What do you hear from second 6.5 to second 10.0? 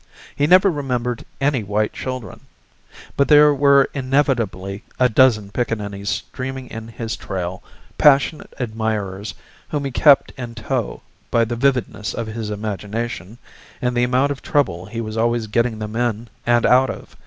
in his trail, passionate admirers whom he